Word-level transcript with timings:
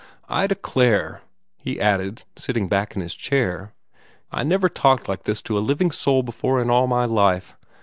I 0.29 0.47
declare!" 0.47 1.21
he 1.57 1.79
added, 1.79 2.23
sitting 2.35 2.73
up 2.73 2.95
in 2.95 3.03
his 3.03 3.13
chair, 3.13 3.75
"I 4.31 4.41
never 4.41 4.67
talked 4.67 5.07
like 5.07 5.25
this 5.25 5.43
to 5.43 5.59
a 5.59 5.59
living 5.59 5.91
soul 5.91 6.23
before 6.23 6.59
in 6.59 6.71
all 6.71 6.87
my 6.87 7.05
life. 7.05 7.53